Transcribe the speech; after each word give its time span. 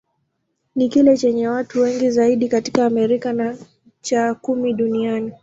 Ni 0.75 0.89
kile 0.89 1.17
chenye 1.17 1.47
watu 1.47 1.81
wengi 1.81 2.09
zaidi 2.11 2.47
katika 2.47 2.85
Amerika, 2.85 3.33
na 3.33 3.57
cha 4.01 4.33
kumi 4.35 4.73
duniani. 4.73 5.33